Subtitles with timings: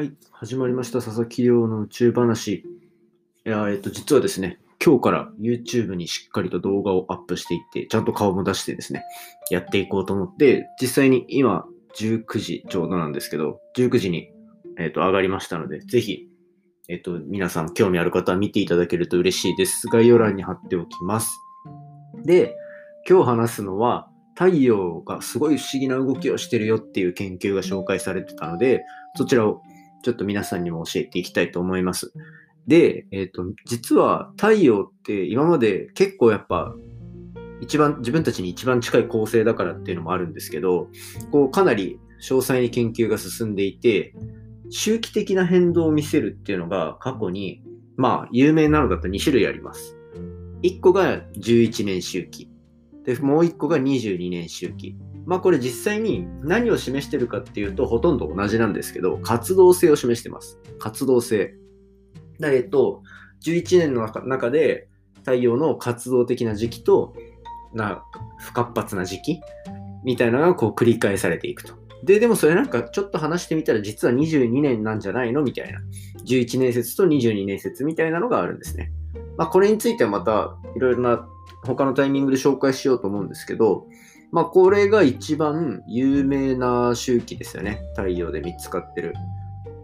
[0.00, 1.02] はい、始まりました。
[1.02, 2.52] 佐々木亮の宇宙話。
[2.54, 2.64] い
[3.44, 9.04] や、えっと、実はですね、今日から YouTube にしっかりと動画をアップしていって、ちゃんと顔も出してですね、
[9.50, 11.66] やっていこうと思って、実際に今、
[11.98, 14.30] 19時ちょうどなんですけど、19時に、
[14.78, 16.30] えっと、上がりましたので、ぜひ、
[16.88, 19.86] えっと、皆さん興味ある方は見ていただけると嬉しいです。
[19.88, 21.30] 概要欄に貼っておきます。
[22.24, 22.56] で、
[23.06, 28.82] 今日話すのは、太陽がすごい不思議な動きをしてるよっていう研究が紹介されてたので、
[29.14, 29.60] そちらを
[30.02, 32.12] ちょっと皆さんにも教えていきたいと思います。
[32.66, 36.74] で、えっ、と、実は太陽って今まで結構やっぱ
[37.60, 40.88] 一番、自分たちに一番近い恒星だからっていうのもあるんですけど、
[41.30, 44.14] こうかなり詳細に研究が進んでいて、
[44.70, 47.62] 周期的な変動を見せるっていうのが過去に、
[47.96, 49.96] まあ有名なのだと2種類あります。
[50.62, 52.48] 1個が11年周期。
[53.04, 54.96] で、もう1個が22年周期。
[55.26, 60.58] まあこれ実際に何を示してるかっていうとほとんど同じなんですけど、活動性を示してます。
[60.78, 61.54] 活動性。
[62.40, 63.02] だえっと、
[63.44, 67.14] 11年の中で太陽の活動的な時期と
[67.74, 68.02] な
[68.38, 69.40] 不活発な時期
[70.04, 71.74] みたいなのがこう繰り返されていくと。
[72.02, 75.42] で、でもそれなんかちょっと話してみたら実は22年なんじゃないの？
[75.42, 75.78] みたいな。
[76.24, 78.90] 11年説と22年説みたいなのがあるんですね。
[79.36, 81.28] まあこれについてはまたいろいろな
[81.62, 83.86] 他のタイミングで紹介しようと思うんですけど、
[84.32, 87.82] まあ、これが一番有名な周期ですよね。
[87.96, 89.14] 太陽で見つかってる。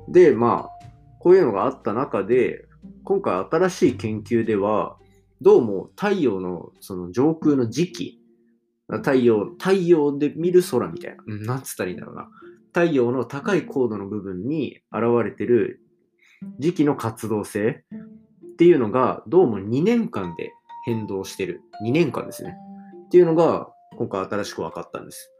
[0.08, 0.86] で、まあ、
[1.18, 2.66] こういうのがあった中で、
[3.02, 4.96] 今回新しい研究では、
[5.40, 8.20] どうも太陽のその上空の時期、
[8.88, 12.28] 太陽、太陽で見る空みたいな、なんつったらいいんだろうな。
[12.72, 15.80] 太陽の高い高度の部分に現れてる
[16.58, 17.84] 時期の活動性
[18.52, 20.52] っていうのが、どうも2年間で
[20.84, 21.62] 変動してる。
[21.84, 22.54] 2年間ですね。
[23.06, 25.32] っていうのが、今回新しく分かったんです。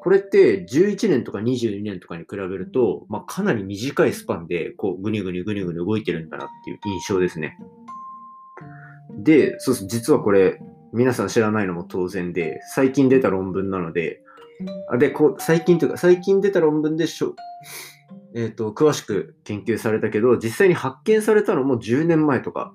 [0.00, 7.58] これって11年とか22年とかに比べると、まあ、かなり短いスパンでこうぐにゅぐにゅぐにぐに動いてるんだなっていう印象ですね。
[9.16, 10.60] で、そうそう、実はこれ
[10.92, 14.20] 皆さん知らないのも当然で、最近出た論文なので、
[14.90, 17.34] あでこう最近というか、最近出た論文でしょ、
[18.34, 22.74] えーと、詳しく研究されたけど、実際に発見されたのも10年前とか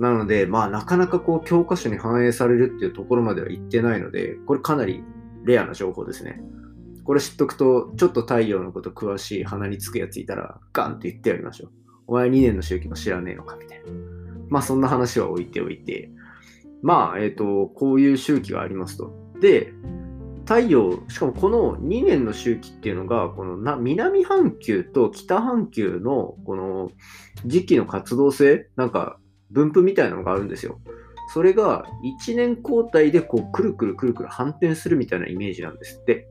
[0.00, 5.04] なので、まあ、なかなかこう、教科書に反映されるっていうところまでは言ってないので、これかなり
[5.44, 6.40] レアな情報ですね。
[7.04, 11.70] これ知っとくと、ちょっと太陽のこと詳しい鼻につくやついたら、ガンって言ってやりましょう。
[12.06, 13.84] お前2年の周期も知らねえのかみたいな。
[14.48, 16.10] まあ、そんな話は置いておいて、
[16.82, 19.12] まあ、えっ、と、こういう周期がありますと。
[19.38, 19.74] で、
[20.46, 26.90] 太陽、しかもこの2年の周期っていうのが、このな南半球と北半球のこの
[27.44, 29.18] 時期の活動性、なんか
[29.50, 30.80] 分布みたいなのがあるんですよ。
[31.32, 31.84] それが
[32.28, 36.28] 1年交代でこうくるくるくるくる反転するみたいなイメージなんですって。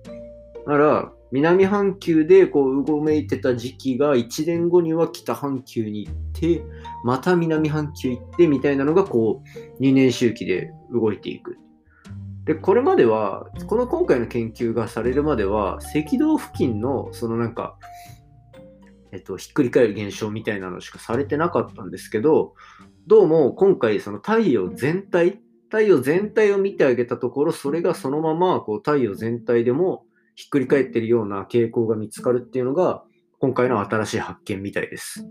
[0.65, 6.63] だから南半球でこううごめいてた時期が1年後には北半球に行って、
[7.03, 9.43] また南半球行ってみたいなのがこ
[9.77, 11.57] う2年周期で動いていく。
[12.45, 17.77] で、これまでは、この今回の研究がされるまでは、赤道付近のそのなんか、
[19.11, 22.53] えっと、ひっくり返る現象みたいなのしかされてなかったんですけど、
[23.07, 30.05] どうも今回その太陽全体、太陽全体を見てあげたところ、それがそのままこう太陽全体でも
[30.35, 33.03] ひっくり返ってるような傾向が見つかるっていうのが、
[33.39, 35.25] 今回の新しい発見みたいです。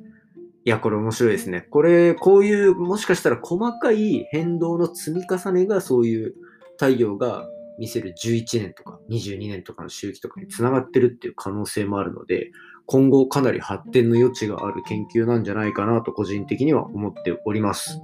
[0.65, 1.63] いや、これ面白いですね。
[1.71, 6.35] これ、こういう、もしかしたら細かい変動の積み重ねがそういう
[6.79, 7.47] 太陽が
[7.79, 12.51] 見せる11年とか22年とかの周期とかにつながってるっていう可能性もあるので、
[12.91, 18.01] 今後かなり発展の余地がある研究なんじゃないかなと個人的には思っております。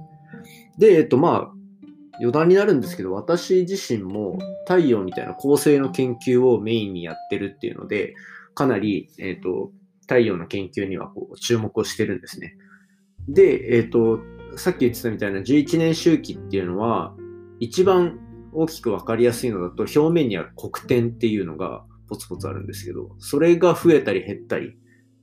[0.77, 1.51] で、えっとまあ、
[2.19, 4.37] 余談になるんですけど、私自身も
[4.67, 8.13] 太陽みたいな恒星の研究をメインにやってるっていうので、
[8.53, 12.55] かなり、えっと、太陽の研究にはこう注目をしてるんですね。
[13.27, 14.19] で、えっと、
[14.55, 17.15] さっき言ってたみたいな11年周期っていうのは、
[17.59, 18.19] 一番
[18.53, 24.71] 大きく分かりやすいのだと、表面にある黒点っていうのがポツポツあるんですけど、それが増えたり減ったりっ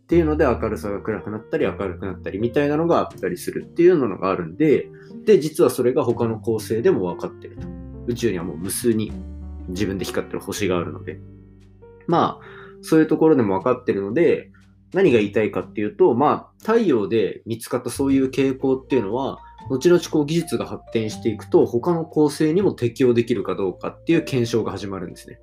[0.06, 4.88] ていうので明るさが暗くなったり明るくなったりみたいなのがあったりするっていうのがあるんで、
[5.24, 7.66] で、実はそれが他の恒星でも分かってると。
[8.08, 9.12] 宇宙にはもう無数に
[9.68, 11.20] 自分で光ってる星があるので。
[12.06, 12.44] まあ、
[12.82, 14.50] そういうところでも分かってるので、
[14.92, 19.38] 何が言いたいかっていうと、まあ、太陽で見つかったそういう傾向っていうのは、
[19.70, 25.38] 後々こう技術が発展していくと、他の恒星にも適用できるかどうかっていう検証が始まるんですね。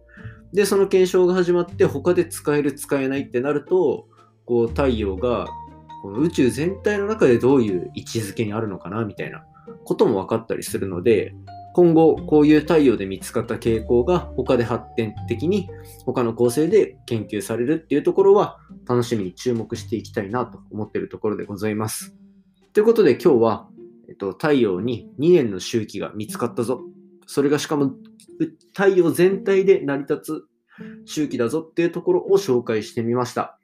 [0.53, 4.07] で、その検証が始まって、他で使える、使えないってなると、
[4.45, 5.47] こう太陽が
[6.01, 9.43] この宇宙全体の中でどういう位置づけにあるのかなみたいな
[9.83, 11.35] ことも分かったりするので、
[11.73, 15.69] 今後こういう太陽で見つかった傾向が他で発展的に
[16.05, 18.57] 他の構成で研究されるっていうところは
[18.87, 22.15] 楽しみに注目していきたいなと思っているところでございます。
[22.73, 23.67] ということで今日は、
[24.09, 26.81] えっと、太陽に2年の周期が見つかったぞ。
[27.27, 27.93] それがしかも
[28.73, 30.43] 太陽全体で成り立
[31.05, 33.59] つ周期だぞっていうところを紹介してみました。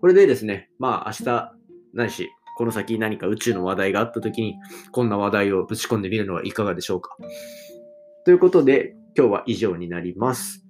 [0.00, 1.52] これでですね、まあ明日
[1.92, 2.28] ないし
[2.60, 4.56] この先何か宇宙の話題があった時に、
[4.92, 7.16] こんな話題をぶち込んでみるのはいかがでしょうか。
[8.26, 10.66] ということで、今日は以上になります。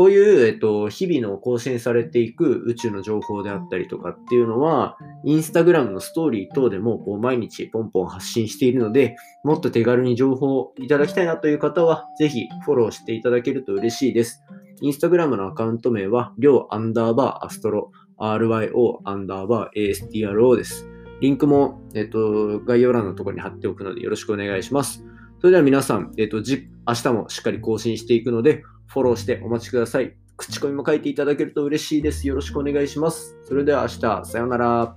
[0.00, 9.14] こういう、えっと、日々の更新されていく宇宙の情報であったりとかっていうのは、インスタグラムのストーリー等でもこう毎日ポンポン発信しているので、
[9.44, 14.42] もっと手軽に情報をいただきたいなという方は、ぜひフォローしていただけると嬉しいです。
[14.80, 20.88] インスタグラムのアカウント名は、りょうアンダーバーアストロ、ryo アンダーバー astro です。
[21.20, 25.04] リンクも、えっと、概要欄のところに貼っておくのでよろしくお願いします。
[25.40, 30.14] それでは皆さん、えっと、じ明日もしっかり更新していくので、フォローしてお待ちください。
[30.36, 32.26] 口コミも書いていただけると嬉しいです。
[32.26, 33.36] よろしくお願いします。
[33.44, 34.96] それでは明日、さようなら。